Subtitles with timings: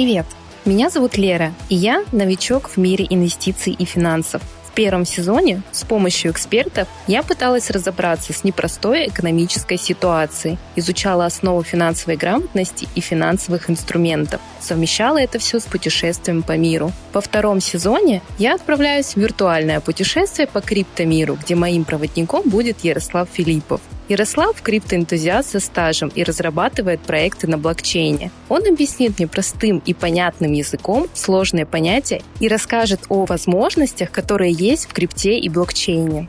[0.00, 0.24] привет!
[0.64, 4.40] Меня зовут Лера, и я новичок в мире инвестиций и финансов.
[4.64, 11.62] В первом сезоне с помощью экспертов я пыталась разобраться с непростой экономической ситуацией, изучала основу
[11.62, 16.92] финансовой грамотности и финансовых инструментов, совмещала это все с путешествием по миру.
[17.12, 23.28] Во втором сезоне я отправляюсь в виртуальное путешествие по криптомиру, где моим проводником будет Ярослав
[23.30, 23.82] Филиппов.
[24.10, 28.32] Ярослав– криптоэнтузиаст со стажем и разрабатывает проекты на блокчейне.
[28.48, 34.86] Он объяснит мне простым и понятным языком сложные понятия и расскажет о возможностях, которые есть
[34.86, 36.28] в крипте и блокчейне.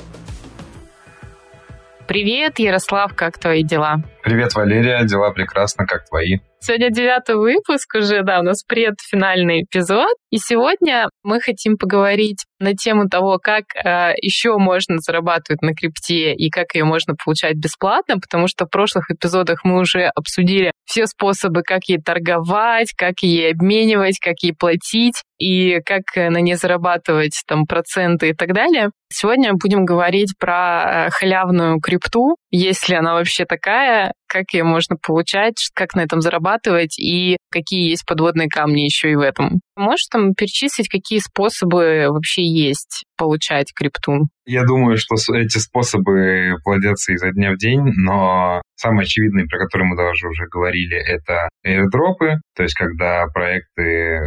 [2.08, 4.04] Привет, Ярослав, как твои дела?
[4.24, 6.38] Привет, Валерия, дела прекрасно, как твои?
[6.64, 10.16] Сегодня девятый выпуск уже, да, у нас предфинальный эпизод.
[10.30, 16.36] И сегодня мы хотим поговорить на тему того, как э, еще можно зарабатывать на крипте
[16.36, 21.08] и как ее можно получать бесплатно, потому что в прошлых эпизодах мы уже обсудили все
[21.08, 27.42] способы, как ей торговать, как ей обменивать, как ей платить и как на ней зарабатывать
[27.48, 28.92] там проценты и так далее.
[29.12, 34.96] Сегодня будем говорить про э, халявную крипту, есть ли она вообще такая, как ее можно
[34.96, 39.62] получать, как на этом зарабатывать и какие есть подводные камни еще и в этом.
[39.76, 44.28] Можешь там перечислить, какие способы вообще есть получать крипту?
[44.46, 49.84] Я думаю, что эти способы плодятся изо дня в день, но самый очевидный, про который
[49.84, 54.22] мы даже уже говорили, это airdropы, то есть когда проекты э,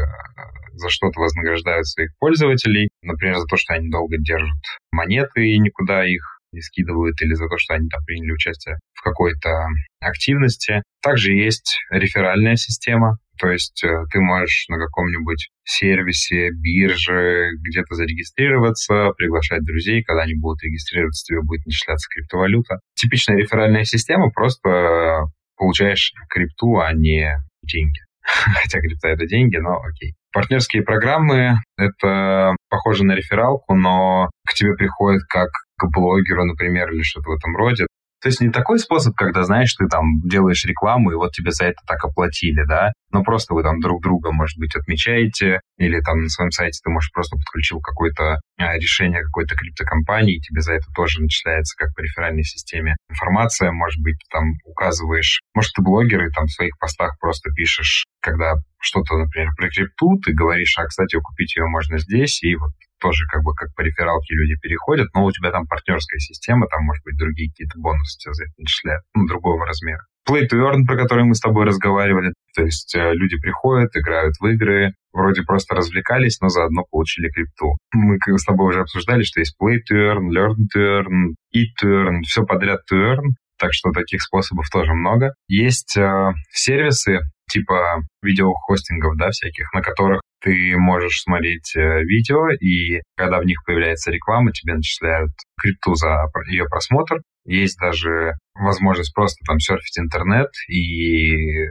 [0.74, 4.56] за что-то вознаграждают своих пользователей, например, за то, что они долго держат
[4.92, 9.02] монеты и никуда их не скидывают, или за то, что они там приняли участие в
[9.02, 9.66] какой-то
[10.00, 10.82] активности.
[11.02, 19.10] Также есть реферальная система, то есть э, ты можешь на каком-нибудь сервисе, бирже где-то зарегистрироваться,
[19.16, 22.78] приглашать друзей, когда они будут регистрироваться, тебе будет начисляться криптовалюта.
[22.94, 25.24] Типичная реферальная система, просто
[25.56, 28.00] получаешь крипту, а не деньги.
[28.22, 30.14] Хотя крипта— это деньги, но окей.
[30.32, 35.48] Партнерские программы— это похоже на рефералку, но к тебе приходит как
[35.86, 37.86] к блогеру, например, или что-то в этом роде.
[38.24, 41.66] То есть не такой способ, когда, знаешь, ты там делаешь рекламу, и вот тебе за
[41.66, 46.22] это так оплатили, да, но просто вы там друг друга, может быть, отмечаете, или там
[46.22, 50.72] на своем сайте ты, можешь просто подключил какое-то а, решение какой-то криптокомпании, и тебе за
[50.72, 55.82] это тоже начисляется как по реферальной системе информация, может быть, ты там указываешь, может, ты
[55.82, 60.78] блогер, и там в своих постах просто пишешь, когда что-то, например, про крипту, ты говоришь,
[60.78, 62.72] а, кстати, купить ее можно здесь, и вот
[63.04, 66.84] тоже как бы как по рефералке люди переходят, но у тебя там партнерская система, там,
[66.84, 70.00] может быть, другие какие-то бонусы тебе за это начисляют, ну, другого размера.
[70.26, 74.36] Play to earn, про который мы с тобой разговаривали, то есть э, люди приходят, играют
[74.40, 77.76] в игры, вроде просто развлекались, но заодно получили крипту.
[77.92, 81.88] Мы с тобой уже обсуждали, что есть play to earn, learn to earn, eat to
[81.88, 85.34] earn, все подряд to earn, так что таких способов тоже много.
[85.46, 93.00] Есть э, сервисы типа видеохостингов, да, всяких, на которых ты можешь смотреть э, видео, и
[93.16, 97.20] когда в них появляется реклама, тебе начисляют крипту за ее просмотр.
[97.46, 101.66] Есть даже возможность просто там серфить интернет, и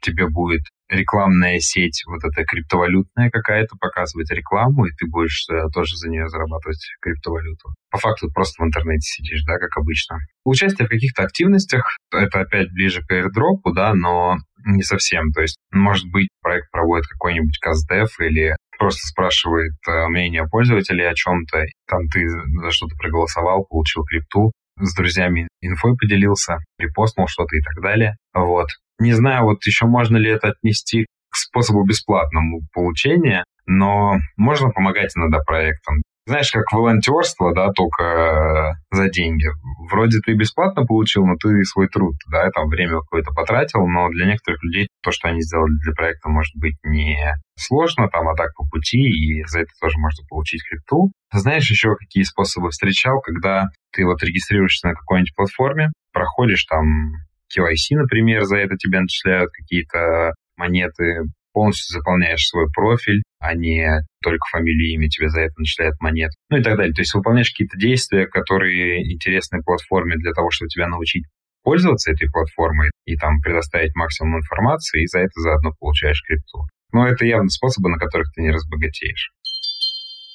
[0.00, 5.96] тебе будет рекламная сеть, вот эта криптовалютная какая-то, показывать рекламу, и ты будешь э, тоже
[5.96, 7.74] за нее зарабатывать криптовалюту.
[7.90, 10.18] По факту просто в интернете сидишь, да, как обычно.
[10.44, 15.30] Участие в каких-то активностях, это опять ближе к airdrop, да, но не совсем.
[15.32, 21.14] То есть, может быть, проект проводит какой-нибудь каздев или просто спрашивает э, мнение пользователей о
[21.14, 21.64] чем-то.
[21.86, 27.82] Там ты за что-то проголосовал, получил крипту, с друзьями инфой поделился, репостнул что-то и так
[27.82, 28.16] далее.
[28.32, 28.68] Вот.
[28.98, 35.16] Не знаю, вот еще можно ли это отнести к способу бесплатному получения, но можно помогать
[35.16, 39.46] иногда проектам знаешь, как волонтерство, да, только э, за деньги.
[39.90, 44.26] Вроде ты бесплатно получил, но ты свой труд, да, там время какое-то потратил, но для
[44.26, 47.18] некоторых людей то, что они сделали для проекта, может быть не
[47.56, 51.12] сложно, там, а так по пути, и за это тоже можно получить крипту.
[51.32, 57.12] Знаешь еще, какие способы встречал, когда ты вот регистрируешься на какой-нибудь платформе, проходишь там
[57.54, 61.24] KYC, например, за это тебе начисляют какие-то монеты,
[61.54, 63.88] полностью заполняешь свой профиль, а не
[64.22, 66.92] только фамилию и имя тебе за это начисляют монет, ну и так далее.
[66.92, 71.24] То есть выполняешь какие-то действия, которые интересны платформе для того, чтобы тебя научить
[71.62, 76.66] пользоваться этой платформой и там предоставить максимум информации, и за это заодно получаешь крипту.
[76.92, 79.30] Но это явно способы, на которых ты не разбогатеешь.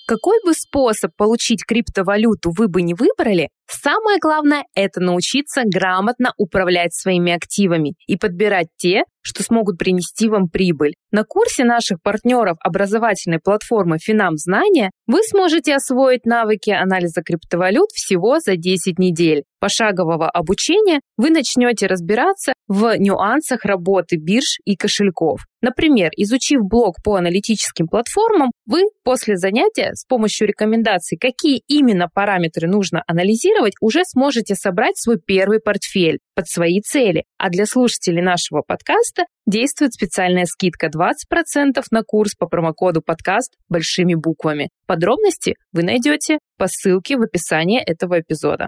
[0.07, 6.95] Какой бы способ получить криптовалюту вы бы не выбрали, Самое главное– это научиться грамотно управлять
[6.95, 10.95] своими активами и подбирать те, что смогут принести вам прибыль.
[11.11, 18.39] На курсе наших партнеров образовательной платформы Финам Знания вы сможете освоить навыки анализа криптовалют всего
[18.39, 19.43] за 10 недель.
[19.59, 25.41] Пошагового обучения вы начнете разбираться в нюансах работы бирж и кошельков.
[25.61, 32.69] Например, изучив блог по аналитическим платформам, вы после занятия с помощью рекомендаций, какие именно параметры
[32.69, 37.23] нужно анализировать, уже сможете собрать свой первый портфель под свои цели.
[37.37, 44.15] А для слушателей нашего подкаста действует специальная скидка 20% на курс по промокоду подкаст большими
[44.15, 44.69] буквами.
[44.87, 48.67] Подробности вы найдете по ссылке в описании этого эпизода.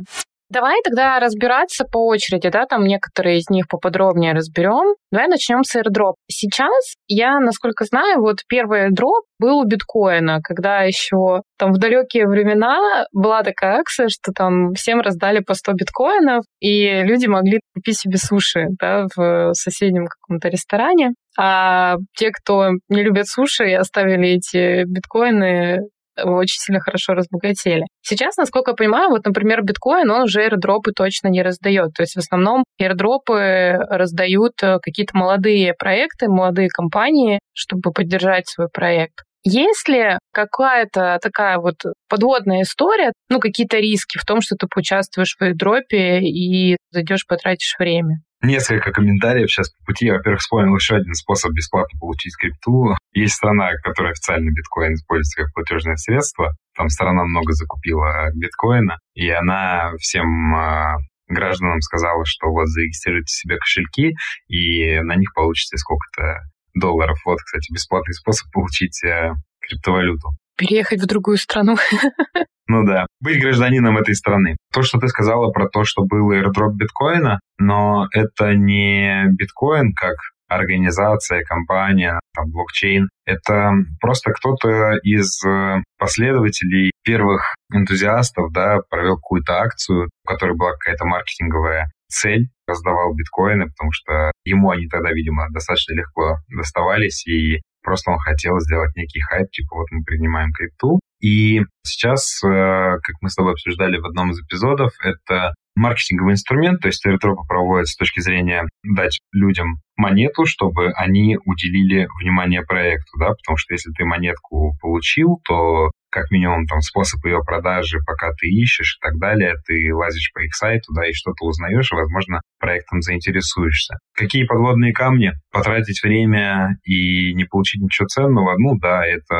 [0.51, 4.95] Давай тогда разбираться по очереди, да, там некоторые из них поподробнее разберем.
[5.09, 6.15] Давай начнем с airdrop.
[6.29, 12.27] Сейчас я, насколько знаю, вот первый airdrop был у биткоина, когда еще там в далекие
[12.27, 17.99] времена была такая акция, что там всем раздали по 100 биткоинов, и люди могли купить
[17.99, 21.11] себе суши да, в соседнем каком-то ресторане.
[21.39, 27.85] А те, кто не любят суши оставили эти биткоины очень сильно хорошо разбогатели.
[28.01, 31.93] Сейчас, насколько я понимаю, вот, например, биткоин, он уже airdropы точно не раздает.
[31.93, 38.67] То есть в основном airdropы раздают э, какие-то молодые проекты, молодые компании, чтобы поддержать свой
[38.69, 39.23] проект.
[39.43, 41.75] Есть ли какая-то такая вот
[42.07, 47.75] подводная история, ну, какие-то риски в том, что ты поучаствуешь в airdropе и зайдешь, потратишь
[47.79, 48.21] время?
[48.43, 50.09] Несколько комментариев сейчас по пути.
[50.09, 52.95] Во-первых, вспомнил еще один способ бесплатно получить крипту.
[53.13, 56.55] Есть страна, которая официально биткоин использует как платежное средство.
[56.75, 60.97] Там страна много закупила биткоина, и она всем э,
[61.27, 64.15] гражданам сказала, что вот зарегистрируйте себе кошельки,
[64.47, 66.39] и на них получите сколько-то
[66.73, 67.19] долларов.
[67.25, 70.29] Вот, кстати, бесплатный способ получить э, криптовалюту.
[70.61, 71.75] Переехать в другую страну.
[72.67, 74.55] Ну да, быть гражданином этой страны.
[74.71, 80.15] То, что ты сказала про то, что был airdrop биткоина, но это не биткоин как
[80.47, 83.09] организация, компания, там, блокчейн.
[83.25, 90.71] Это просто кто-то из э, последователей первых энтузиастов, да, провел какую-то акцию, у которой была
[90.71, 97.61] какая-то маркетинговая цель, раздавал биткоины, потому что ему они тогда, видимо, достаточно легко доставались, и
[97.83, 103.15] просто он хотел сделать некий хайп, типа вот мы принимаем крипту, и сейчас, э, как
[103.21, 107.93] мы с тобой обсуждали в одном из эпизодов, это маркетинговый инструмент, то есть airdropы проводятся
[107.93, 113.91] с точки зрения дать людям монету, чтобы они уделили внимание проекту, да, потому что если
[113.91, 119.17] ты монетку получил, то как минимум там способ ее продажи, пока ты ищешь и так
[119.17, 123.97] далее, ты лазишь по их сайту, да, и что-то узнаешь, и, возможно, проектом заинтересуешься.
[124.13, 125.31] Какие подводные камни?
[125.51, 128.55] Потратить время и не получить ничего ценного?
[128.57, 129.35] Ну да, это,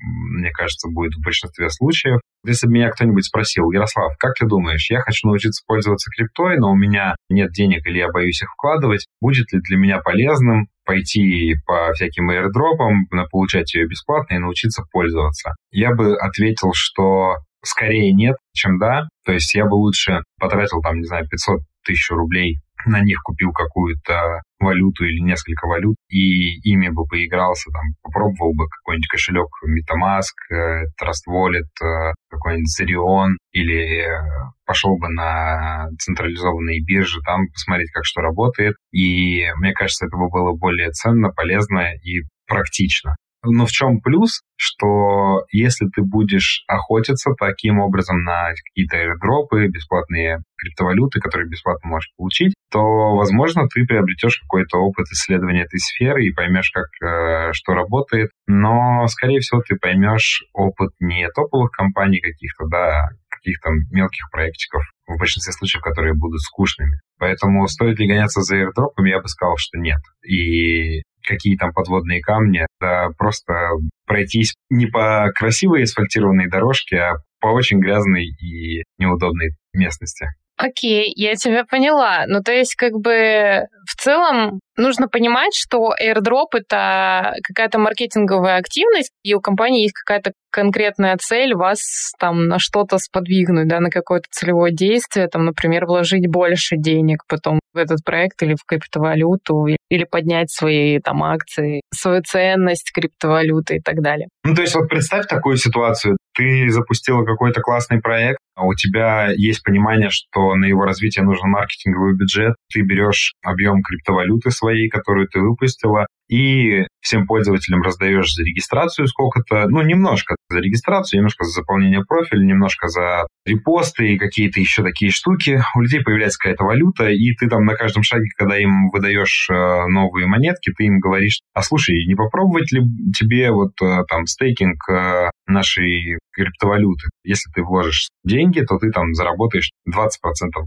[0.00, 2.20] мне кажется, будет в большинстве случаев.
[2.46, 6.70] Если бы меня кто-нибудь спросил, Ярослав, как ты думаешь, я хочу научиться пользоваться криптой, но
[6.70, 11.54] у меня нет денег или я боюсь их вкладывать, будет ли для меня полезным пойти
[11.66, 15.54] по всяким airdropам, получать ее бесплатно и научиться пользоваться?
[15.70, 19.08] Я бы ответил, что скорее нет, чем да.
[19.24, 23.52] То есть я бы лучше потратил там, не знаю, 500 тысяч рублей на них купил
[23.52, 30.54] какую-то валюту или несколько валют, и ими бы поигрался, там, попробовал бы какой-нибудь кошелек MetaMask,
[30.54, 34.22] э, Trust Wallet, э, какой-нибудь Zerion, или э,
[34.66, 38.76] пошел бы на централизованные биржи, там посмотреть, как что работает.
[38.92, 43.16] И мне кажется, это бы было более ценно, полезно и практично.
[43.42, 50.40] Но в чем плюс, что если ты будешь охотиться таким образом на какие-то airdropы, бесплатные
[50.56, 52.80] криптовалюты, которые бесплатно можешь получить, то,
[53.16, 58.30] возможно, ты приобретешь какой-то опыт исследования этой сферы и поймешь, как э, что работает.
[58.46, 64.82] Но, скорее всего, ты поймешь опыт не топовых компаний каких-то, да, а каких-то мелких проектиков,
[65.06, 67.00] в большинстве случаев, которые будут скучными.
[67.18, 70.00] Поэтому стоит ли гоняться за airdropами, я бы сказал, что нет.
[70.26, 73.70] И какие там подводные камни, да просто
[74.06, 80.26] пройтись не по красивой асфальтированной дорожке, а по очень грязной и неудобной местности.
[80.62, 82.24] Окей, я тебя поняла.
[82.26, 89.10] Ну, то есть, как бы, в целом, нужно понимать, что airdrop— это какая-то маркетинговая активность,
[89.22, 94.26] и у компании есть какая-то конкретная цель вас там на что-то сподвигнуть, да, на какое-то
[94.30, 100.04] целевое действие, там, например, вложить больше денег потом в этот проект или в криптовалюту, или
[100.04, 104.28] поднять свои там акции, свою ценность криптовалюты и так далее.
[104.44, 106.16] Ну, то есть вот представь такую ситуацию.
[106.34, 112.16] Ты запустила какой-то классный проект, у тебя есть понимание, что на его развитие нужен маркетинговый
[112.16, 119.08] бюджет, ты берешь объем криптовалюты своей, которую ты выпустила, и всем пользователям раздаешь за регистрацию
[119.08, 124.82] сколько-то, ну, немножко за регистрацию, немножко за заполнение профиля, немножко за репосты и какие-то еще
[124.82, 125.60] такие штуки.
[125.74, 129.86] У людей появляется какая-то валюта, и ты там на каждом шаге, когда им выдаешь э,
[129.88, 132.82] новые монетки, ты им говоришь, а слушай, не попробовать ли
[133.12, 137.08] тебе вот э, там стейкинг э, нашей криптовалюты?
[137.24, 140.04] Если ты вложишь деньги, то ты там заработаешь 20%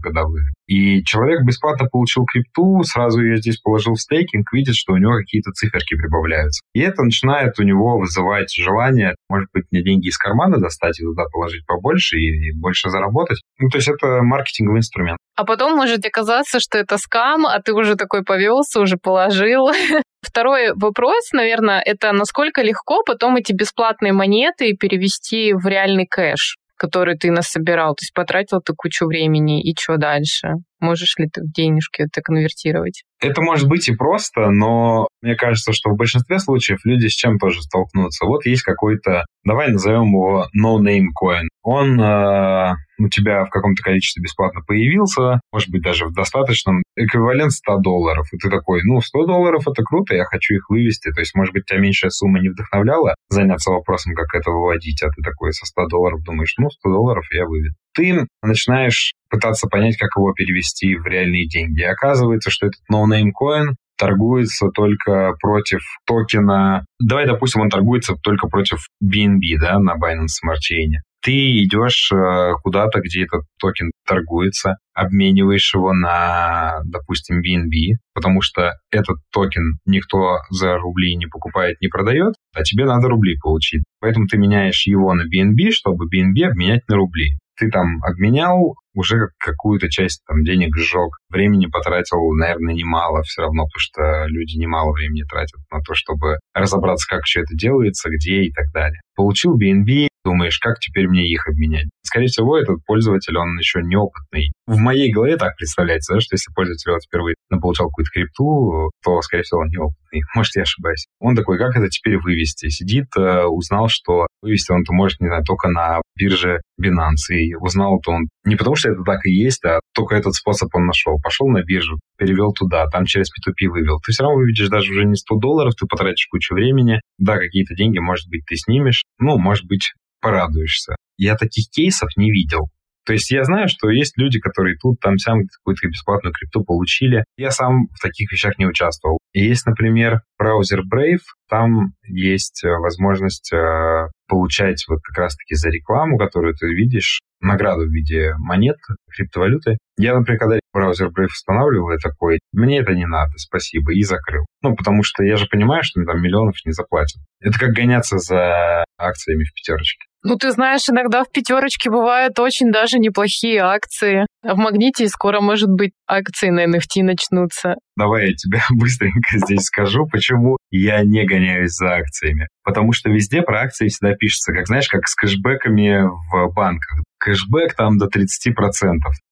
[0.02, 0.42] годовых.
[0.66, 5.16] И человек бесплатно получил крипту, сразу ее здесь положил в стейкинг, видит, что у него
[5.16, 6.62] какие-то циферки прибавляются.
[6.74, 11.04] И это начинает у него вызывать желание, может быть, мне деньги из кармана достать и
[11.04, 13.40] туда положить побольше и больше заработать.
[13.58, 15.18] Ну, то есть это маркетинговый инструмент.
[15.36, 19.70] А потом может оказаться, что это скам, а ты уже такой повелся, уже положил.
[20.22, 27.16] Второй вопрос, наверное, это насколько легко потом эти бесплатные монеты перевести в реальный кэш который
[27.16, 30.48] ты насобирал, то есть потратил ты кучу времени, и что дальше?
[30.80, 33.04] Можешь ли ты в денежки это конвертировать?
[33.20, 37.38] Это может быть и просто, но мне кажется, что в большинстве случаев люди с чем
[37.38, 38.26] тоже столкнутся.
[38.26, 41.48] Вот есть какой-то, давай назовем его no-name coin.
[41.62, 47.52] Он э, у тебя в каком-то количестве бесплатно появился, может быть, даже в достаточном, эквивалент
[47.52, 48.26] 100 долларов.
[48.32, 51.10] И ты такой, ну, 100 долларов это круто, я хочу их вывести.
[51.10, 55.08] То есть, может быть, тебя меньшая сумма не вдохновляла заняться вопросом, как это выводить, а
[55.08, 57.74] ты такой со 100 долларов думаешь, ну, 100 долларов я выведу.
[57.94, 61.80] Ты начинаешь пытаться понять, как его перевести в реальные деньги.
[61.80, 66.84] И оказывается, что этот no-name coin торгуется только против токена...
[67.00, 71.00] Давай, допустим, он торгуется только против BNB, да, на Binance Smart Chain.
[71.22, 78.72] Ты идешь э, куда-то, где этот токен торгуется, обмениваешь его на, допустим, BNB, потому что
[78.90, 83.84] этот токен никто за рубли не покупает, не продает, а тебе надо рубли получить.
[84.00, 89.28] Поэтому ты меняешь его на BNB, чтобы BNB обменять на рубли ты там обменял, уже
[89.38, 91.18] какую-то часть там денег сжег.
[91.30, 96.38] Времени потратил, наверное, немало все равно, потому что люди немало времени тратят на то, чтобы
[96.54, 99.00] разобраться, как все это делается, где и так далее.
[99.14, 101.86] Получил BNB, думаешь, как теперь мне их обменять?
[102.02, 104.52] Скорее всего, этот пользователь, он еще неопытный.
[104.66, 109.20] В моей голове так представляется, да, что если пользователь вот впервые получал какую-то крипту, то,
[109.22, 110.22] скорее всего, он неопытный.
[110.34, 111.06] Может, я ошибаюсь.
[111.20, 112.68] Он такой, как это теперь вывести?
[112.68, 117.34] Сидит, э, узнал, что вывести он-то может, не знаю, только на бирже Binance.
[117.34, 120.68] И узнал то он не потому, что это так и есть, а только этот способ
[120.74, 121.18] он нашел.
[121.22, 124.00] Пошел на биржу, перевел туда, там через P2P вывел.
[124.04, 127.00] Ты все равно выведешь даже уже не 100 долларов, ты потратишь кучу времени.
[127.18, 129.04] Да, какие-то деньги, может быть, ты снимешь.
[129.18, 129.92] Ну, может быть,
[130.24, 130.96] порадуешься.
[131.16, 132.70] Я таких кейсов не видел.
[133.06, 137.24] То есть я знаю, что есть люди, которые тут, там, сям какую-то бесплатную крипту получили.
[137.36, 139.18] Я сам в таких вещах не участвовал.
[139.34, 141.20] Есть, например, браузер Brave.
[141.50, 147.82] Там есть э, возможность э, получать вот как раз-таки за рекламу, которую ты видишь, награду
[147.82, 148.78] в виде монет,
[149.14, 149.76] криптовалюты.
[149.98, 154.46] Я, например, когда браузер Brave устанавливал, я такой, мне это не надо, спасибо, и закрыл.
[154.62, 157.22] Ну, потому что я же понимаю, что мне там миллионов не заплатят.
[157.40, 160.06] Это как гоняться за акциями в пятерочке.
[160.26, 164.26] Ну, ты знаешь, иногда в пятерочке бывают очень даже неплохие акции.
[164.42, 167.74] А в магните скоро, может быть, акции на NFT начнутся.
[167.94, 172.48] Давай я тебе быстренько здесь скажу, почему я не гоняюсь за акциями.
[172.64, 177.02] Потому что везде про акции всегда пишется, как знаешь, как с кэшбэками в банках.
[177.24, 178.52] Кэшбэк там до 30%.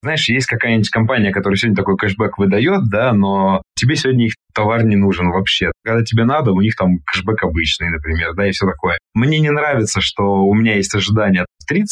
[0.02, 4.82] Знаешь, есть какая-нибудь компания, которая сегодня такой кэшбэк выдает, да, но тебе сегодня их товар
[4.84, 5.72] не нужен вообще.
[5.84, 8.96] Когда тебе надо, у них там кэшбэк обычный, например, да, и все такое.
[9.12, 11.84] Мне не нравится, что у меня есть ожидания 30%,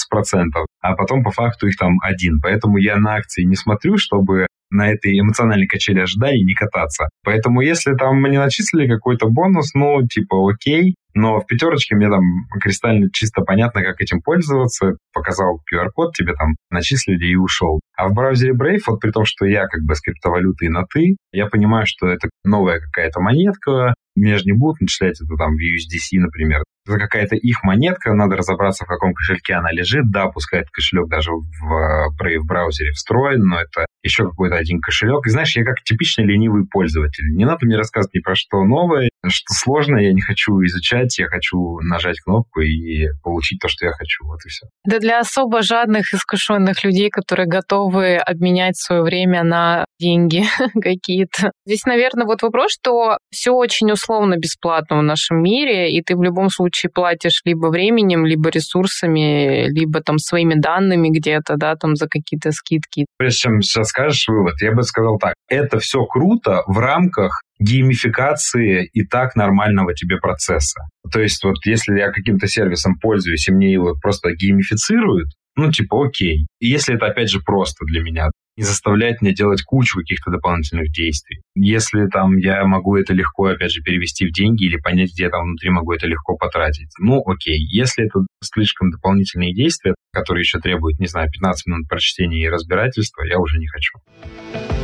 [0.80, 2.40] а потом по факту их там один.
[2.40, 7.08] Поэтому я на акции не смотрю, чтобы на этой эмоциональной качели ожиданий не кататься.
[7.24, 12.22] Поэтому если там мне начислили какой-то бонус, ну, типа, окей, но в пятерочке мне там
[12.60, 14.96] кристально чисто понятно, как этим пользоваться.
[15.12, 17.80] Показал QR-код, тебе там начислили и ушел.
[17.96, 21.16] А в браузере Brave, вот при том, что я как бы с криптовалютой на «ты»,
[21.32, 25.58] я понимаю, что это новая какая-то монетка, меня же не будут начислять это там в
[25.58, 26.62] USDC, например.
[26.86, 30.10] Это какая-то их монетка, надо разобраться, в каком кошельке она лежит.
[30.10, 35.26] Да, пускай этот кошелек даже в Brave браузере встроен, но это еще какой-то один кошелек.
[35.26, 37.24] И знаешь, я как типичный ленивый пользователь.
[37.34, 41.26] Не надо мне рассказывать ни про что новое, что сложное я не хочу изучать, я
[41.26, 44.24] хочу нажать кнопку и получить то, что я хочу.
[44.24, 44.66] Вот и все.
[44.84, 50.44] Да для особо жадных, искушенных людей, которые готовы обменять свое время на деньги
[50.80, 51.52] какие-то.
[51.66, 56.22] Здесь, наверное, вот вопрос, что все очень условно бесплатно в нашем мире, и ты в
[56.22, 62.06] любом случае платишь либо временем, либо ресурсами, либо там своими данными где-то, да, там за
[62.08, 63.06] какие-то скидки.
[63.18, 65.34] Прежде чем сейчас скажешь вывод, я бы сказал так.
[65.48, 70.80] Это все круто в рамках геймификации и так нормального тебе процесса.
[71.12, 76.06] То есть вот если я каким-то сервисом пользуюсь, и мне его просто геймифицируют, ну, типа,
[76.06, 76.46] окей.
[76.60, 78.30] И если это, опять же, просто для меня.
[78.56, 81.40] не заставляет меня делать кучу каких-то дополнительных действий.
[81.54, 85.44] Если там я могу это легко, опять же, перевести в деньги или понять, где там
[85.44, 87.58] внутри могу это легко потратить, ну окей.
[87.58, 93.22] Если это слишком дополнительные действия, которые еще требуют, не знаю, 15 минут прочтения и разбирательства,
[93.22, 94.79] я уже не хочу.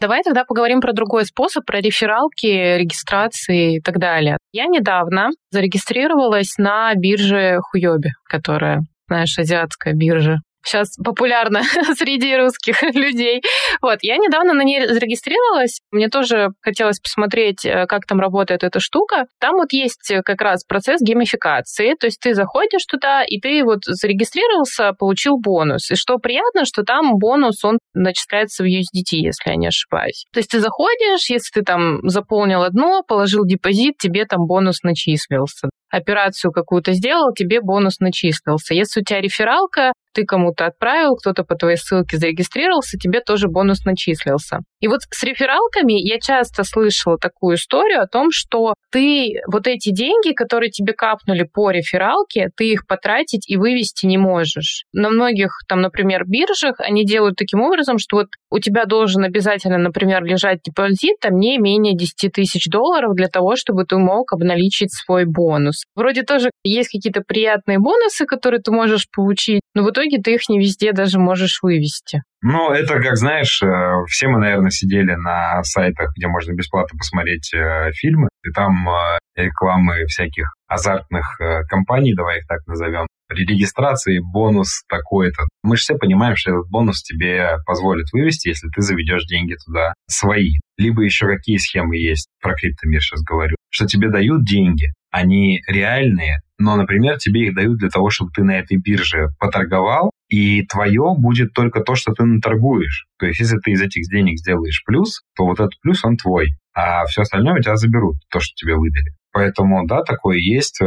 [0.00, 4.38] Давай тогда поговорим про другой способ, про рефералки, регистрации и так далее.
[4.50, 11.62] Я недавно зарегистрировалась на бирже Хуёби, которая, знаешь, азиатская биржа сейчас популярна
[11.96, 13.42] среди русских людей.
[13.80, 15.80] Вот, я недавно на ней зарегистрировалась.
[15.90, 19.26] Мне тоже хотелось посмотреть, э, как там работает эта штука.
[19.38, 21.94] Там вот есть как раз процесс геймификации.
[21.94, 25.90] То есть ты заходишь туда, и ты вот зарегистрировался, получил бонус.
[25.90, 30.26] И что приятно, что там бонус, он начисляется в USDT, если я не ошибаюсь.
[30.32, 35.68] То есть ты заходишь, если ты там заполнил одно, положил депозит, тебе там бонус начислился
[35.90, 38.74] операцию какую-то сделал, тебе бонус начислился.
[38.74, 43.84] Если у тебя рефералка, ты кому-то отправил, кто-то по твоей ссылке зарегистрировался, тебе тоже бонус
[43.84, 44.58] начислился.
[44.80, 49.90] И вот с рефералками я часто слышала такую историю о том, что ты вот эти
[49.90, 54.84] деньги, которые тебе капнули по рефералке, ты их потратить и вывести не можешь.
[54.92, 59.78] На многих, там, например, биржах они делают таким образом, что вот у тебя должен обязательно,
[59.78, 64.92] например, лежать депозит там не менее 10 тысяч долларов для того, чтобы ты мог обналичить
[64.92, 65.84] свой бонус.
[65.94, 70.39] Вроде тоже есть какие-то приятные бонусы, которые ты можешь получить, но в итоге ты их
[70.48, 72.22] не везде даже можешь вывести.
[72.42, 77.52] Ну, это, как знаешь, э, все мы, наверное, сидели на сайтах, где можно бесплатно посмотреть
[77.52, 84.20] э, фильмы, и там э, рекламы всяких азартных компаний, давай их так назовем, при регистрации
[84.20, 85.44] бонус такой-то.
[85.62, 89.94] Мы же все понимаем, что этот бонус тебе позволит вывести, если ты заведешь деньги туда
[90.08, 90.52] свои.
[90.78, 96.40] Либо еще какие схемы есть, про криптомир сейчас говорю, что тебе дают деньги, они реальные,
[96.58, 101.14] но, например, тебе их дают для того, чтобы ты на этой бирже поторговал, и твое
[101.18, 103.06] будет только то, что ты наторгуешь.
[103.18, 106.54] То есть, если ты из этих денег сделаешь плюс, то вот этот плюс, он твой,
[106.72, 109.12] а все остальное у тебя заберут, то, что тебе выдали.
[109.32, 110.80] Поэтому, да, такое есть.
[110.80, 110.86] Э,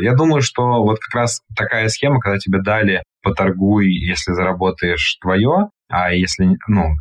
[0.00, 5.70] я думаю, что вот как раз такая схема, когда тебе дали поторгуй, если заработаешь твое,
[5.88, 6.94] а если, ну,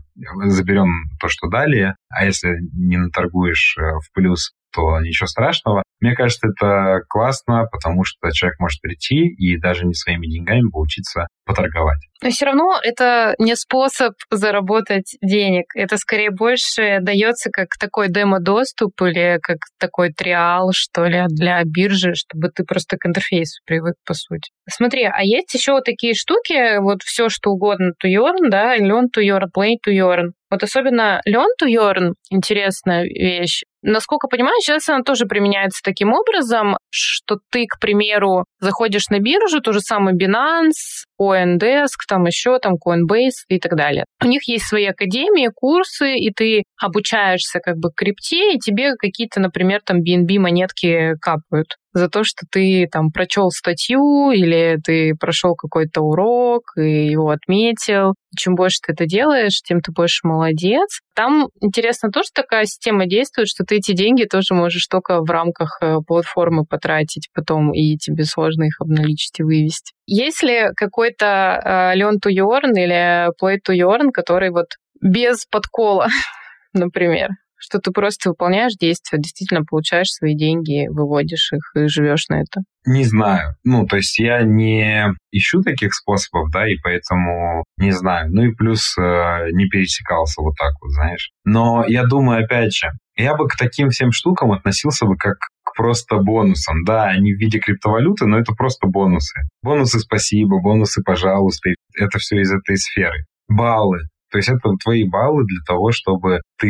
[0.46, 5.84] заберем то, что дали, а если не наторгуешь э, в плюс, то ничего страшного.
[6.04, 11.28] Мне кажется, это классно, потому что человек может прийти и даже не своими деньгами поучиться
[11.46, 12.00] поторговать.
[12.22, 15.66] Но все равно это не способ заработать денег.
[15.76, 22.16] Это скорее больше дается как такой демо-доступ или как такой триал, что ли, для биржи,
[22.16, 24.52] чтобы ты просто к интерфейсу привык, по сути.
[24.70, 29.08] Смотри, а есть еще вот такие штуки, вот все что угодно to earn, да, learn
[29.16, 30.32] to earn, play to earn.
[30.50, 33.64] Вот особенно learn to earn интересная вещь.
[33.82, 39.62] Насколько понимаю, сейчас она тоже применяется таким образом, что ты, к примеру, заходишь на биржу,
[39.62, 44.06] то же самое Binance, CoinDesk, там еще там Coinbase и так далее.
[44.22, 49.40] У них есть свои академии, курсы, и ты обучаешься как бы крипте, и тебе какие-то,
[49.40, 55.56] например, там BNB монетки капают за то, что ты там прочел статью или ты прошел
[55.56, 58.16] какой-то урок и его отметил.
[58.36, 61.00] Чем больше ты это делаешь, тем ты больше молодец.
[61.16, 65.78] Там, интересно, тоже такая система действует, что ты эти деньги тоже можешь только в рамках
[65.82, 69.94] э, платформы потратить потом, и тебе сложно их обналичить и вывести.
[70.08, 74.68] Есть ли какой-то э, Learn to Earn или Play to Earn, который вот
[75.00, 76.08] без подкола,
[76.74, 77.30] например?
[77.64, 82.62] Что ты просто выполняешь действия, действительно получаешь свои деньги, выводишь их и живешь на это?
[82.86, 83.56] Не знаю.
[83.64, 88.30] Ну, то есть я не ищу таких способов, да, и поэтому не знаю.
[88.34, 91.32] Ну и плюс э, не пересекался вот так вот, знаешь.
[91.46, 95.78] Но я думаю, опять же, я бы к таким всем штукам относился бы как к
[95.78, 96.84] просто бонусам.
[96.84, 99.40] Да, они в виде криптовалюты, но это просто бонусы.
[99.62, 101.70] Бонусы спасибо, бонусы пожалуйста.
[101.98, 103.24] Это все из этой сферы.
[103.48, 104.10] Баллы.
[104.34, 106.68] То есть это твои баллы для того, чтобы ты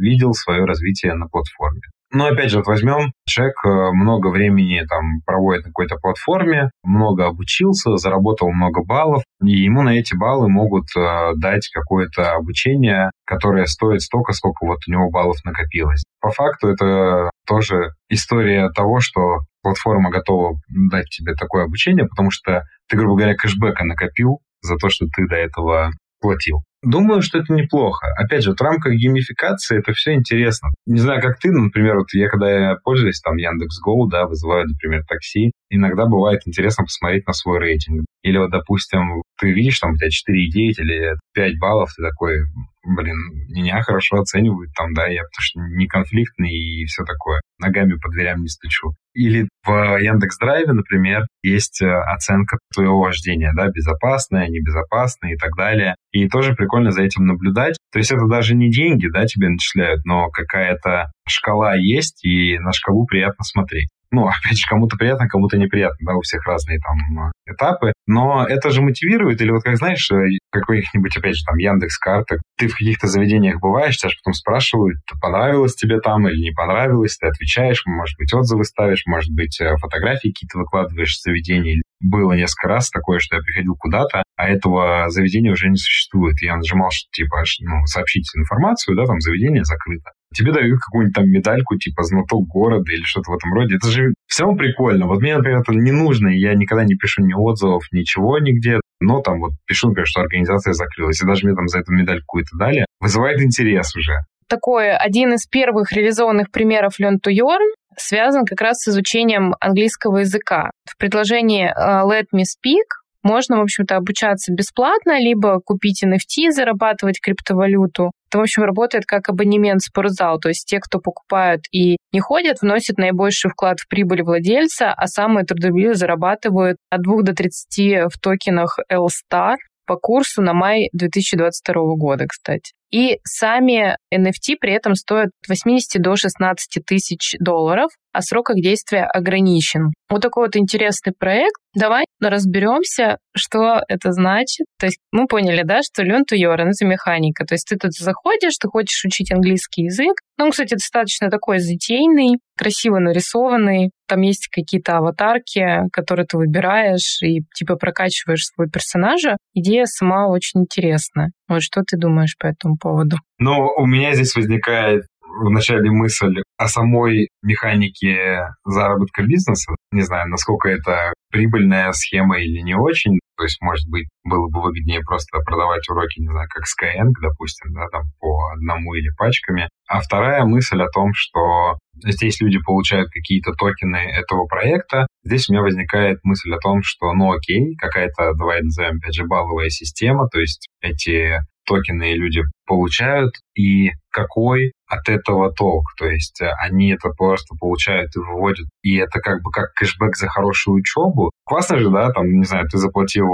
[0.00, 1.82] видел свое развитие на платформе.
[2.14, 7.26] Но опять же, вот возьмем, человек э, много времени там проводит на какой-то платформе, много
[7.26, 13.66] обучился, заработал много баллов, и ему на эти баллы могут э, дать какое-то обучение, которое
[13.66, 16.04] стоит столько, сколько вот у него баллов накопилось.
[16.22, 20.56] По факту это тоже история того, что платформа готова
[20.90, 25.26] дать тебе такое обучение, потому что ты, грубо говоря, кэшбэка накопил за то, что ты
[25.26, 25.90] до этого
[26.24, 26.62] платил.
[26.84, 28.06] Думаю, что это неплохо.
[28.16, 30.68] Опять же, в рамках геймификации это все интересно.
[30.86, 35.02] Не знаю, как ты, например, вот я когда я пользуюсь там Яндекс.Гоу, да, вызываю, например,
[35.08, 38.04] такси, иногда бывает интересно посмотреть на свой рейтинг.
[38.22, 42.40] Или вот, допустим, ты видишь, там у тебя 4,9 или 5 баллов, ты такой,
[42.84, 43.16] блин,
[43.48, 47.40] меня хорошо оценивают там, да, я потому что не конфликтный и все такое.
[47.58, 48.94] Ногами по дверям не стучу.
[49.14, 55.56] Или в Яндекс Драйве, например, есть э, оценка твоего вождения, да, безопасное, небезопасное и так
[55.56, 55.94] далее.
[56.10, 57.76] И тоже прикольно за этим наблюдать.
[57.92, 62.72] То есть это даже не деньги, да, тебе начисляют, но какая-то шкала есть, и на
[62.72, 63.88] шкалу приятно смотреть.
[64.14, 67.92] Ну, опять же, кому-то приятно, кому-то неприятно, да, у всех разные там этапы.
[68.06, 72.38] Но это же мотивирует, или вот как знаешь, э, какой-нибудь, опять же, там, Яндекс карты,
[72.56, 77.16] ты в каких-то заведениях бываешь, тебя же потом спрашивают, понравилось тебе там или не понравилось,
[77.18, 81.82] ты отвечаешь, может быть, отзывы ставишь, может быть, э, фотографии какие-то выкладываешь в заведении.
[82.00, 86.40] Было несколько раз такое, что я приходил куда-то, а этого заведения уже не существует.
[86.42, 91.30] Я нажимал, что, типа, ну, сообщить информацию, да, там заведение закрыто тебе дают какую-нибудь там
[91.30, 93.76] медальку, типа знаток города или что-то в этом роде.
[93.76, 95.06] Это же все равно прикольно.
[95.06, 98.80] Вот мне, например, это не нужно, и я никогда не пишу ни отзывов, ничего нигде,
[99.04, 102.24] но там вот пишу, например, что организация закрылась, и даже мне там за эту медальку
[102.26, 104.14] какую-то дали, вызывает интерес уже.
[104.48, 110.18] Такой один из первых реализованных примеров Learn to Earn связан как раз с изучением английского
[110.18, 110.70] языка.
[110.84, 111.72] В предложении э,
[112.04, 112.88] Let Me Speak
[113.22, 118.12] можно, в общем-то, обучаться бесплатно, либо купить NFT, зарабатывать криптовалюту.
[118.34, 120.40] Это, в общем, работает как абонемент в спортзал.
[120.40, 125.06] То есть те, кто покупают и не ходят, вносят наибольший вклад в прибыль владельца, а
[125.06, 129.54] самые трудолюбивые зарабатывают от 2 до 30 в токенах L-Star
[129.86, 132.72] по курсу на май 2022 года, кстати.
[132.94, 138.62] И сами NFT при этом стоят от 80 до 16 тысяч долларов, а срок их
[138.62, 139.92] действия ограничен.
[140.08, 141.56] Вот такой вот интересный проект.
[141.74, 144.66] Давай разберемся, что это значит.
[144.78, 147.44] То есть мы поняли, да, что learn to learn— это механика.
[147.44, 150.14] То есть ты тут заходишь, ты хочешь учить английский язык.
[150.38, 153.90] Ну, кстати, достаточно такой затейный, красиво нарисованный.
[154.06, 159.36] Там есть какие-то аватарки, которые ты выбираешь и типа прокачиваешь свой персонажа.
[159.54, 161.30] Идея сама очень интересная.
[161.48, 163.16] Вот что ты думаешь по этому поводу?
[163.38, 165.04] Ну, у меня здесь возникает
[165.40, 169.74] вначале мысль о самой механике заработка бизнеса.
[169.90, 173.18] Не знаю, насколько это прибыльная схема или не очень.
[173.44, 177.74] То есть, может быть, было бы выгоднее просто продавать уроки, не знаю, как Skyeng, допустим,
[177.74, 179.68] да, там по одному или пачками.
[179.86, 185.52] А вторая мысль о том, что здесь люди получают какие-то токены этого проекта, здесь у
[185.52, 190.26] меня возникает мысль о том, что, ну окей, какая-то, давай назовем, опять же, балловая система,
[190.30, 195.84] то есть эти токены люди получают, и какой от этого толк.
[195.98, 200.16] То есть э, они это просто получают и выводят, и это как бы как кэшбэк
[200.16, 201.30] за хорошую учебу.
[201.44, 203.26] Классно же, да, там, не знаю, ты заплатил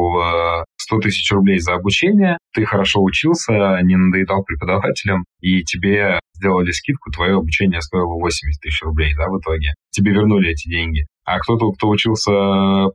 [0.91, 6.71] 100 э, тысяч рублей за обучение, ты хорошо учился, не надоедал преподавателям, и тебе сделали
[6.73, 9.75] скидку, твое обучение стоило 80 тысяч рублей, да, в итоге.
[9.91, 11.07] Тебе вернули эти деньги.
[11.25, 12.33] А кто-то, кто учился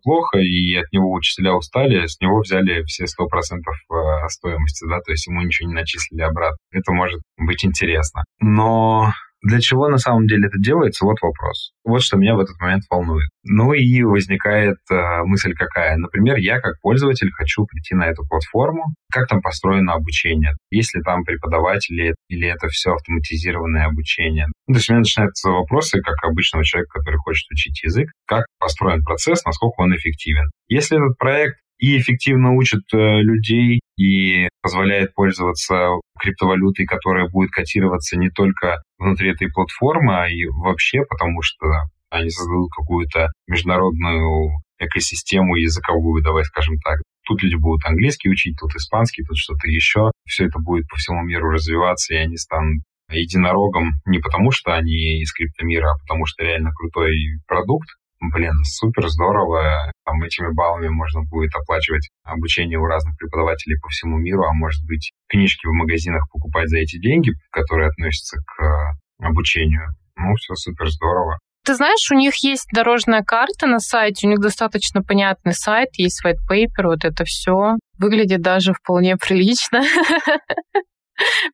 [0.03, 5.11] плохо, и от него учителя устали, с него взяли все 100% э, стоимости, да, то
[5.11, 6.57] есть ему ничего не начислили обратно.
[6.71, 8.23] Это может быть интересно.
[8.41, 9.13] Но
[9.45, 11.71] для чего на самом деле это делается, вот вопрос.
[11.83, 13.29] Вот что меня в этот момент волнует.
[13.43, 15.97] Ну и возникает э, мысль какая.
[15.97, 18.85] Например, я как пользователь хочу прийти на эту платформу.
[19.13, 20.53] Как там построено обучение?
[20.71, 24.47] Есть ли там преподаватели или это все автоматизированное обучение?
[24.65, 28.47] Ну, то есть у меня начинаются вопросы, как обычного человека, который хочет учить язык, как
[28.57, 30.49] построен процесс, насколько он эффективен.
[30.67, 38.17] Если этот проект и эффективно учит э, людей и позволяет пользоваться криптовалютой, которая будет котироваться
[38.17, 41.65] не только внутри этой платформы, а и вообще, потому что
[42.09, 46.99] они создадут какую-то международную экосистему языковую, давай скажем так.
[47.27, 50.11] Тут люди будут английский учить, тут испанский, тут что-то еще.
[50.25, 55.21] Все это будет по всему миру развиваться, и они станут единорогом не потому, что они
[55.21, 57.15] из криптомира, а потому что реально крутой
[57.47, 57.89] продукт,
[58.21, 59.91] Блин, супер здорово.
[60.05, 64.85] Там этими баллами можно будет оплачивать обучение у разных преподавателей по всему миру, а может
[64.85, 69.89] быть книжки в магазинах покупать за эти деньги, которые относятся к э, обучению.
[70.15, 71.39] Ну, все супер здорово.
[71.65, 76.23] Ты знаешь, у них есть дорожная карта на сайте, у них достаточно понятный сайт, есть
[76.23, 77.77] white paper, вот это все.
[77.97, 79.81] Выглядит даже вполне прилично.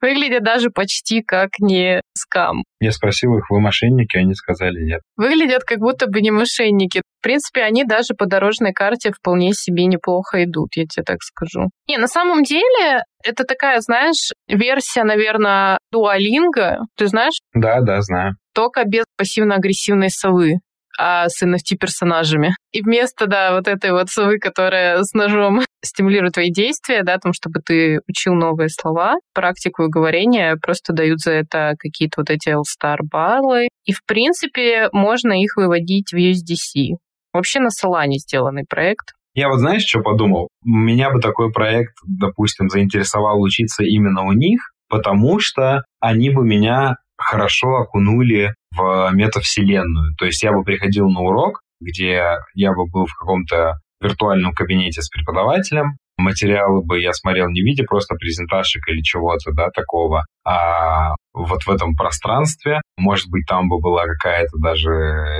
[0.02, 2.64] Выглядят даже почти как не скам.
[2.80, 4.18] Я спросил их, вы мошенники?
[4.18, 5.02] Они сказали нет.
[5.18, 7.02] Выглядят как будто бы не мошенники.
[7.20, 11.70] В принципе, они даже по дорожной карте вполне себе неплохо идут, я тебе так скажу.
[11.88, 16.80] Не, на самом деле, это такая, знаешь, версия, наверное, дуалинга.
[16.98, 17.40] Ты знаешь?
[17.54, 18.36] Да, да, знаю.
[18.54, 20.56] Только без пассивно-агрессивной совы
[20.98, 22.56] а с NFT-персонажами.
[22.72, 27.20] И вместо, да, вот этой вот совы, которая с ножом стимулирует твои действия, да, о
[27.20, 32.30] том, чтобы ты учил новые слова, практику и говорение, просто дают за это какие-то вот
[32.30, 33.68] эти L-Star баллы.
[33.86, 36.98] И, в принципе, можно их выводить в USDC.
[37.34, 39.14] Вообще на Solana сделанный проект.
[39.34, 40.50] Я вот знаешь, что подумал?
[40.64, 46.96] Меня бы такой проект, допустим, заинтересовал учиться именно у них, потому что они бы меня
[47.18, 50.16] хорошо окунули в метавселенную.
[50.18, 55.02] То есть я бы приходил на урок, где я бы был в каком-то виртуальном кабинете
[55.02, 60.26] с преподавателем, материалы бы я смотрел не в виде просто презентажек или чего-то, да, такого,
[60.46, 64.92] а вот в этом пространстве, может быть, там бы была какая-то даже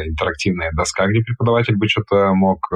[0.06, 2.76] интерактивная доска, где преподаватель бы что-то мог э,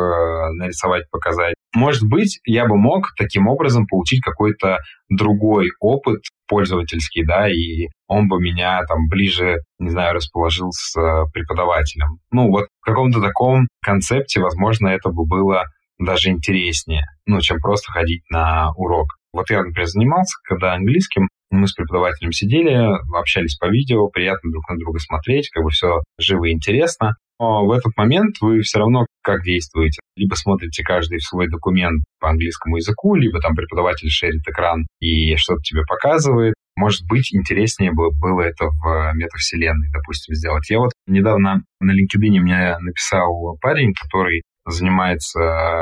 [0.53, 1.55] нарисовать, показать.
[1.73, 8.27] Может быть, я бы мог таким образом получить какой-то другой опыт пользовательский, да, и он
[8.27, 12.19] бы меня там ближе, не знаю, расположил с э, преподавателем.
[12.31, 15.65] Ну, вот в каком-то таком концепте, возможно, это бы было
[15.99, 19.07] даже интереснее, ну, чем просто ходить на урок.
[19.33, 22.73] Вот я, например, занимался, когда английским, мы с преподавателем сидели,
[23.17, 27.15] общались по видео, приятно друг на друга смотреть, как бы все живо и интересно.
[27.39, 29.99] Но в этот момент вы все равно как действуете.
[30.15, 35.61] Либо смотрите каждый свой документ по английскому языку, либо там преподаватель шерит экран и что-то
[35.61, 36.53] тебе показывает.
[36.77, 40.69] Может быть, интереснее было, было это в метавселенной, допустим, сделать.
[40.69, 45.39] Я вот недавно на LinkedIn мне написал парень, который занимается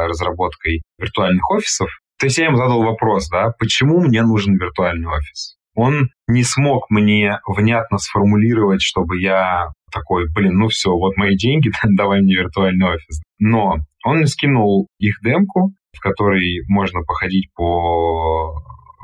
[0.08, 1.90] разработкой виртуальных офисов.
[2.20, 5.58] То есть я ему задал вопрос, да, почему мне нужен виртуальный офис?
[5.76, 11.72] Он не смог мне внятно сформулировать, чтобы я такой, блин, ну все, вот мои деньги,
[11.98, 13.22] давай мне виртуальный офис.
[13.40, 18.62] Но он мне скинул их демку, в которой можно походить по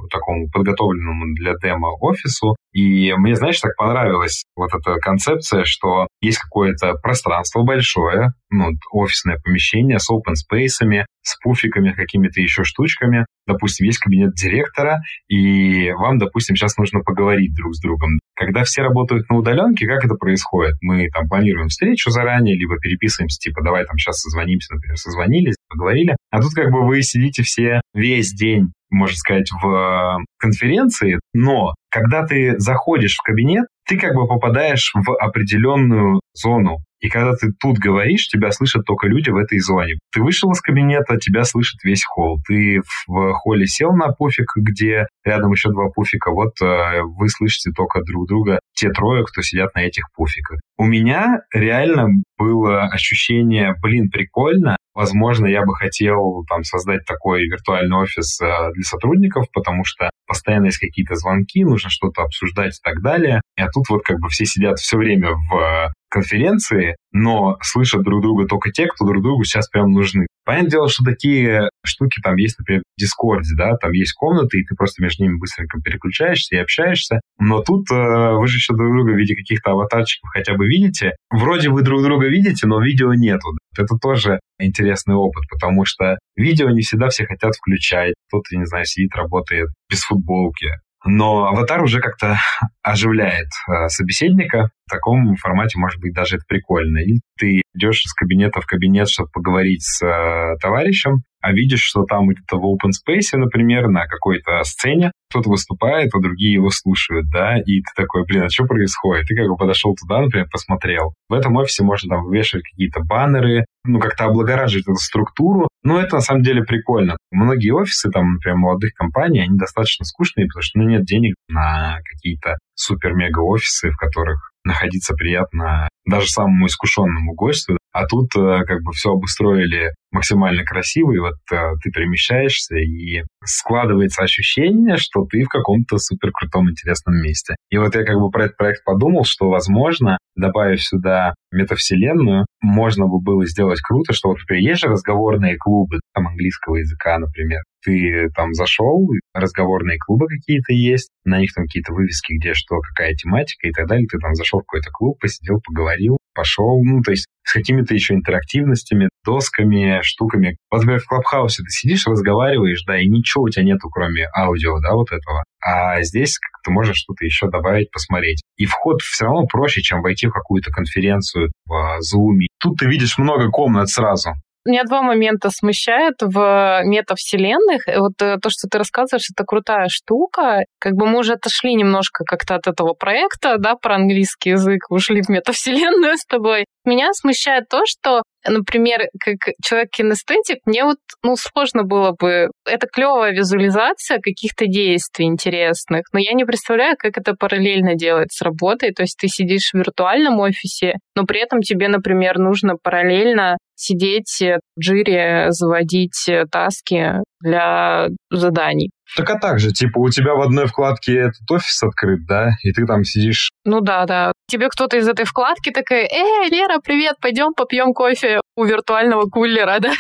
[0.10, 2.56] такому подготовленному для демо офису.
[2.72, 9.38] И мне, знаешь, так понравилась вот эта концепция, что есть какое-то пространство большое, ну, офисное
[9.44, 13.26] помещение с open space, с пуфиками, какими-то еще штучками.
[13.48, 18.20] Допустим, есть кабинет директора, и вам, допустим, сейчас нужно поговорить друг с другом.
[18.36, 20.76] Когда все работают на удаленке, как это происходит?
[20.82, 26.16] Мы там планируем встречу заранее, либо переписываемся, типа, давай там сейчас созвонимся, например, созвонились, поговорили.
[26.32, 31.76] А тут как бы вы сидите все весь день можно сказать, в э, конференции, но
[31.90, 36.80] когда ты заходишь в кабинет, ты как бы попадаешь в определенную зону.
[37.00, 40.00] И когда ты тут говоришь, тебя слышат только люди в этой зоне.
[40.12, 42.40] Ты вышел из кабинета, тебя слышит весь холл.
[42.46, 46.32] Ты в холле сел на пуфик, где рядом еще два пуфика.
[46.32, 50.60] Вот э, вы слышите только друг друга, те трое, кто сидят на этих пуфиках.
[50.78, 57.96] У меня реально было ощущение, блин, прикольно, Возможно, я бы хотел там создать такой виртуальный
[57.96, 63.02] офис э, для сотрудников, потому что постоянно есть какие-то звонки, нужно что-то обсуждать и так
[63.02, 63.40] далее.
[63.58, 68.46] А тут вот как бы все сидят все время в конференции, но слышат друг друга
[68.46, 70.28] только те, кто друг другу сейчас прям нужны.
[70.44, 74.66] Понятное дело, что такие штуки там есть, например, в Дискорде, да, там есть комнаты, и
[74.66, 77.22] ты просто между ними быстренько переключаешься и общаешься.
[77.40, 81.16] Но тут э, вы же еще друг друга в виде каких-то аватарчиков хотя бы видите.
[81.30, 83.50] Вроде вы друг друга видите, но видео нету.
[83.78, 88.14] Это тоже интересный опыт, потому что видео не всегда все хотят включать.
[88.28, 90.70] Кто-то, не знаю, сидит, работает без футболки.
[91.06, 92.38] Но аватар уже как-то
[92.84, 94.72] оживляет э, собеседника.
[94.90, 96.98] В таком формате, может быть, даже это прикольно.
[96.98, 102.04] И ты идешь из кабинета в кабинет, чтобы поговорить с э, товарищем, а видишь, что
[102.04, 107.28] там где-то в open space, например, на какой-то сцене кто-то выступает, а другие его слушают,
[107.32, 109.26] да, и ты такой, блин, а что происходит?
[109.28, 111.14] Ты как бы подошел туда, например, посмотрел.
[111.30, 115.68] В этом офисе можно там вешать какие-то баннеры, ну, как-то облагораживать эту структуру.
[115.84, 117.16] Но это на самом деле прикольно.
[117.32, 122.00] Многие офисы, там, например, молодых компаний, они достаточно скучные, потому что ну, нет денег на
[122.04, 127.78] какие-то супер-мега-офисы, в которых находиться приятно даже самому искушенному гостю.
[127.92, 133.24] А тут э, как бы все обустроили максимально красиво, и вот э, ты перемещаешься, и
[133.44, 137.56] складывается ощущение, что ты в каком-то супер крутом интересном месте.
[137.70, 143.08] И вот я как бы про этот проект подумал, что, возможно, добавив сюда метавселенную, можно
[143.08, 147.62] бы было сделать круто, что вот, например, есть же разговорные клубы там английского языка, например.
[147.84, 153.14] Ты там зашел, разговорные клубы какие-то есть, на них там какие-то вывески, где что, какая
[153.16, 154.06] тематика и так далее.
[154.12, 158.14] Ты там зашел в какой-то клуб, посидел, поговорил, пошел, ну, то есть с какими-то еще
[158.14, 160.56] интерактивностями, досками, штуками.
[160.72, 164.80] Вот, например, в Клабхаусе ты сидишь, разговариваешь, да, и ничего у тебя нету, кроме аудио,
[164.80, 165.44] да, вот этого.
[165.62, 168.42] А здесь ты можешь что-то еще добавить, посмотреть.
[168.56, 172.38] И вход все равно проще, чем войти в какую-то конференцию в Zoom.
[172.62, 174.32] Тут ты видишь много комнат сразу.
[174.70, 177.82] Меня два момента смущают в метавселенных.
[177.88, 180.60] Вот э, то, что ты рассказываешь, это крутая штука.
[180.78, 185.24] Как бы мы уже отошли немножко как-то от этого проекта, да, про английский язык, ушли
[185.24, 186.66] в метавселенную с тобой.
[186.90, 192.50] Меня смущает то, что например, как человек-кинестетик, мне вот ну, сложно было бы...
[192.66, 198.42] Это клевая визуализация каких-то действий интересных, но я не представляю, как это параллельно делать с
[198.42, 198.94] работой.
[198.94, 204.42] То есть ты сидишь в виртуальном офисе, но при этом тебе, например, нужно параллельно сидеть
[204.42, 208.92] в джире, заводить таски для заданий.
[209.16, 212.72] Так а так же, типа, у тебя в одной вкладке этот офис открыт, да, и
[212.72, 213.50] ты там сидишь.
[213.66, 214.32] Ну да, да.
[214.48, 219.78] Тебе кто-то из этой вкладки такая, эй, Лера, привет, пойдем попьем кофе у виртуального кулера,
[219.82, 219.94] да?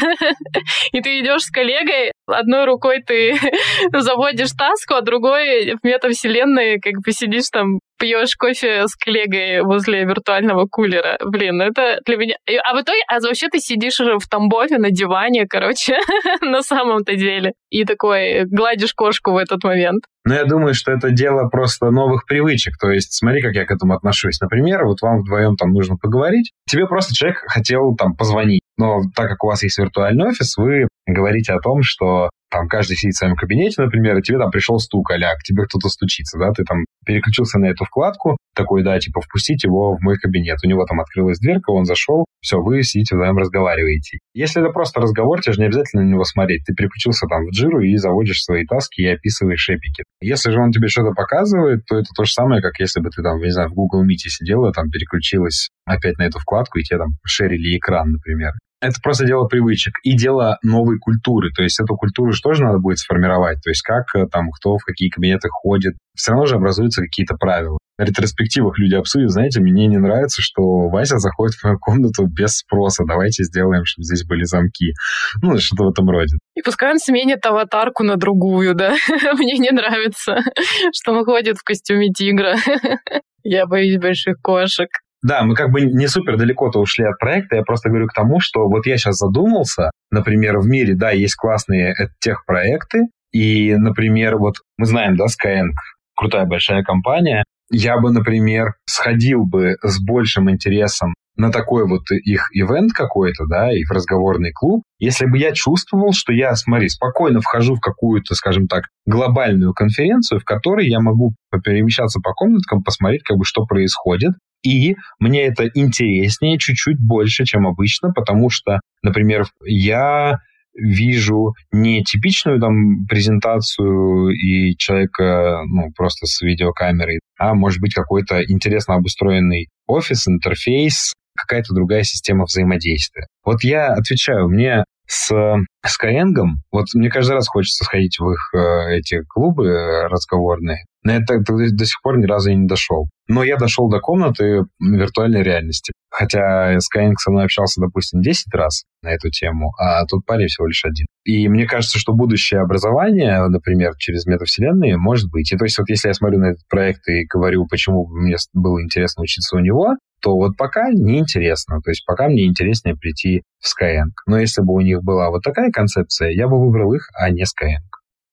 [0.91, 3.35] И ты идешь с коллегой, одной рукой ты
[3.93, 10.05] заводишь таску, а другой в метавселенной как бы сидишь там пьешь кофе с коллегой возле
[10.05, 11.17] виртуального кулера.
[11.23, 12.35] Блин, ну это для меня...
[12.63, 15.97] А в итоге, а вообще ты сидишь уже в Тамбове на диване, короче,
[16.41, 17.53] на самом-то деле.
[17.69, 20.03] И такой гладишь кошку в этот момент.
[20.25, 22.77] Но я думаю, что это дело просто новых привычек.
[22.79, 24.39] То есть, смотри, как я к этому отношусь.
[24.41, 26.51] Например, вот вам вдвоем там нужно поговорить.
[26.69, 28.61] Тебе просто человек хотел там позвонить.
[28.77, 32.95] Но так как у вас есть виртуальный офис, вы говорите о том, что там каждый
[32.95, 36.37] сидит в своем кабинете, например, и тебе там пришел стук, а к тебе кто-то стучится,
[36.39, 40.57] да, ты там переключился на эту вкладку, такой, да, типа, впустить его в мой кабинет.
[40.63, 44.19] У него там открылась дверка, он зашел, все, вы сидите вдвоем разговариваете.
[44.33, 46.63] Если это просто разговор, тебе же не обязательно на него смотреть.
[46.65, 50.03] Ты переключился там в джиру и заводишь свои таски и описываешь эпики.
[50.21, 53.21] Если же он тебе что-то показывает, то это то же самое, как если бы ты
[53.21, 56.99] там, не знаю, в Google Meet сидела, там переключилась опять на эту вкладку, и тебе
[56.99, 58.51] там шерили экран, например.
[58.81, 61.51] Это просто дело привычек и дело новой культуры.
[61.51, 63.61] То есть эту культуру же тоже надо будет сформировать.
[63.61, 65.95] То есть как э, там, кто в какие кабинеты ходит.
[66.15, 67.77] Все равно же образуются какие-то правила.
[67.97, 72.57] На ретроспективах люди обсудят, знаете, мне не нравится, что Вася заходит в мою комнату без
[72.57, 73.03] спроса.
[73.05, 74.93] Давайте сделаем, чтобы здесь были замки.
[75.41, 76.37] Ну, что-то в этом роде.
[76.55, 78.95] И пускай он сменит аватарку на другую, да?
[79.33, 80.37] Мне не нравится,
[80.93, 82.55] что он ходит в костюме тигра.
[83.43, 84.87] Я боюсь больших кошек.
[85.21, 87.57] Да, мы как бы не супер далеко-то ушли от проекта.
[87.57, 91.35] Я просто говорю к тому, что вот я сейчас задумался, например, в мире, да, есть
[91.35, 95.71] классные техпроекты, и, например, вот мы знаем, да, Skyeng,
[96.15, 97.43] крутая большая компания.
[97.71, 103.71] Я бы, например, сходил бы с большим интересом на такой вот их ивент какой-то, да,
[103.71, 108.67] их разговорный клуб, если бы я чувствовал, что я, смотри, спокойно вхожу в какую-то, скажем
[108.67, 114.33] так, глобальную конференцию, в которой я могу перемещаться по комнаткам, посмотреть, как бы, что происходит,
[114.63, 120.39] и мне это интереснее чуть-чуть больше, чем обычно, потому что, например, я
[120.75, 128.43] вижу не типичную там презентацию и человека ну, просто с видеокамерой, а может быть какой-то
[128.43, 133.27] интересно обустроенный офис, интерфейс, какая-то другая система взаимодействия.
[133.43, 136.35] Вот я отвечаю, мне с Skyeng,
[136.71, 141.43] вот мне каждый раз хочется сходить в их э, эти клубы разговорные, но я так,
[141.43, 143.09] до сих пор ни разу и не дошел.
[143.27, 145.93] Но я дошел до комнаты виртуальной реальности.
[146.11, 150.67] Хотя Skyeng со мной общался, допустим, 10 раз на эту тему, а тут парень всего
[150.67, 151.07] лишь один.
[151.23, 155.51] И мне кажется, что будущее образование, например, через метавселенные, может быть.
[155.51, 158.81] И то есть вот если я смотрю на этот проект и говорю, почему мне было
[158.81, 161.81] интересно учиться у него, то вот пока неинтересно.
[161.81, 164.11] То есть пока мне интереснее прийти в Skyeng.
[164.27, 167.43] Но если бы у них была вот такая концепция, я бы выбрал их, а не
[167.43, 167.85] Skyeng.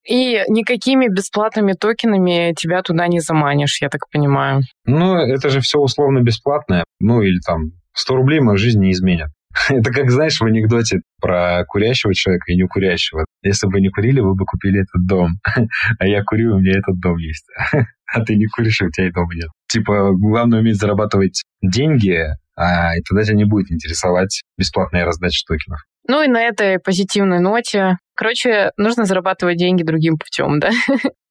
[0.08, 4.60] И никакими бесплатными токенами тебя туда не заманишь, я так понимаю.
[4.84, 6.84] Ну, это же все условно бесплатное.
[7.00, 9.30] Ну, или там 100 рублей мою жизнь не изменят.
[9.68, 13.24] Это как, знаешь, в анекдоте про курящего человека и не курящего.
[13.42, 15.32] Если бы не курили, вы бы купили этот дом.
[15.98, 17.46] А я курю, у меня этот дом есть.
[18.12, 19.48] А ты не куришь, у тебя и дома нет.
[19.68, 22.24] Типа, главное уметь зарабатывать деньги,
[22.56, 25.80] а и тогда тебя не будет интересовать бесплатная раздача токенов.
[26.08, 30.70] Ну и на этой позитивной ноте, короче, нужно зарабатывать деньги другим путем, да,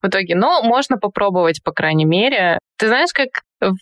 [0.02, 0.36] в итоге.
[0.36, 2.60] Но можно попробовать, по крайней мере.
[2.78, 3.30] Ты знаешь, как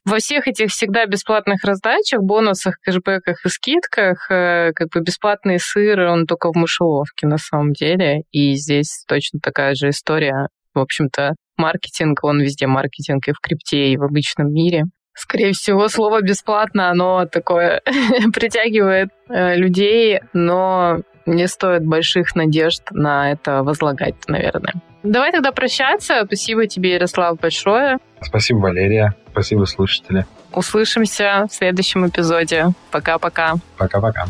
[0.06, 6.00] во всех этих всегда бесплатных раздачах, бонусах, кэшбэках и скидках, э, как бы бесплатный сыр,
[6.02, 8.22] он только в мышеловке на самом деле.
[8.32, 10.48] И здесь точно такая же история.
[10.74, 14.84] В общем-то, маркетинг, он везде маркетинг и в крипте, и в обычном мире.
[15.16, 17.82] Скорее всего, слово «бесплатно», оно такое
[18.34, 24.74] притягивает э, людей, но не стоит больших надежд на это возлагать, наверное.
[25.04, 26.24] Давай тогда прощаться.
[26.26, 27.98] Спасибо тебе, Ярослав, большое.
[28.24, 29.16] Спасибо, Валерия.
[29.32, 30.26] Спасибо, слушатели.
[30.52, 32.68] Услышимся в следующем эпизоде.
[32.92, 33.56] Пока-пока.
[33.78, 34.26] Пока-пока.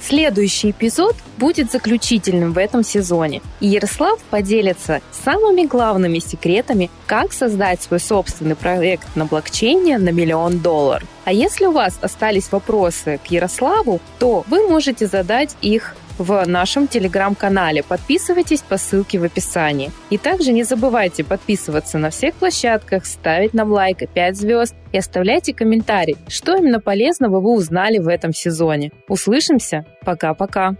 [0.00, 7.82] Следующий эпизод будет заключительным в этом сезоне, и Ярослав поделится самыми главными секретами, как создать
[7.82, 11.08] свой собственный проект на блокчейне на миллион долларов.
[11.24, 16.88] А если у вас остались вопросы к Ярославу, то вы можете задать их в нашем
[16.88, 17.82] телеграм-канале.
[17.82, 19.90] Подписывайтесь по ссылке в описании.
[20.10, 24.98] И также не забывайте подписываться на всех площадках, ставить нам лайк и 5 звезд и
[24.98, 28.92] оставляйте комментарий, что именно полезного вы узнали в этом сезоне.
[29.08, 29.84] Услышимся.
[30.04, 30.76] Пока-пока.